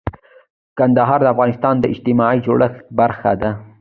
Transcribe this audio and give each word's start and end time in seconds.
کندهار 0.77 1.19
د 1.23 1.27
افغانستان 1.33 1.75
د 1.79 1.83
اجتماعي 1.93 2.37
جوړښت 2.45 2.79
برخه 2.99 3.31
ده. 3.41 3.51